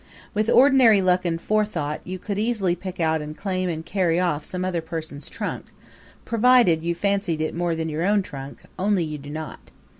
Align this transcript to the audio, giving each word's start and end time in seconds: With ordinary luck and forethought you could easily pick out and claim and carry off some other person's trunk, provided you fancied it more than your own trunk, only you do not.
With 0.33 0.49
ordinary 0.49 0.99
luck 0.99 1.25
and 1.25 1.39
forethought 1.39 2.01
you 2.05 2.17
could 2.17 2.39
easily 2.39 2.73
pick 2.75 2.99
out 2.99 3.21
and 3.21 3.37
claim 3.37 3.69
and 3.69 3.85
carry 3.85 4.19
off 4.19 4.43
some 4.43 4.65
other 4.65 4.81
person's 4.81 5.29
trunk, 5.29 5.67
provided 6.25 6.81
you 6.81 6.95
fancied 6.95 7.39
it 7.39 7.53
more 7.53 7.75
than 7.75 7.87
your 7.87 8.03
own 8.03 8.23
trunk, 8.23 8.63
only 8.79 9.03
you 9.03 9.19
do 9.19 9.29
not. 9.29 9.69